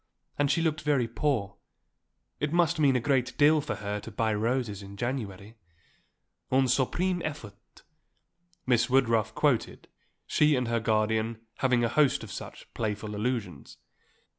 And 0.39 0.49
she 0.49 0.63
looked 0.63 0.81
very 0.81 1.07
poor. 1.07 1.57
It 2.39 2.51
must 2.51 2.79
mean 2.79 2.95
a 2.95 2.99
great 2.99 3.37
deal 3.37 3.61
for 3.61 3.75
her 3.75 3.99
to 3.99 4.09
buy 4.09 4.33
roses 4.33 4.81
in 4.81 4.97
January 4.97 5.57
un 6.51 6.63
suprême 6.65 7.21
effort," 7.23 7.83
Miss 8.65 8.89
Woodruff 8.89 9.35
quoted, 9.35 9.87
she 10.25 10.55
and 10.55 10.67
her 10.67 10.79
guardian 10.79 11.41
having 11.59 11.83
a 11.83 11.87
host 11.87 12.23
of 12.23 12.31
such 12.31 12.67
playful 12.73 13.15
allusions. 13.15 13.77